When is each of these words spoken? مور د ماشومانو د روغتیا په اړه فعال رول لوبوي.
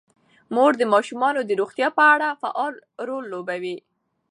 مور 0.55 0.71
د 0.77 0.83
ماشومانو 0.93 1.41
د 1.45 1.51
روغتیا 1.61 1.87
په 1.97 2.03
اړه 2.13 2.27
فعال 2.41 2.73
رول 3.07 3.23
لوبوي. 3.33 3.77